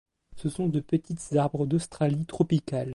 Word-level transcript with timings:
Ce 0.35 0.49
sont 0.49 0.67
de 0.67 0.79
petites 0.79 1.35
arbres 1.35 1.67
d'Australie 1.67 2.25
tropicale. 2.25 2.89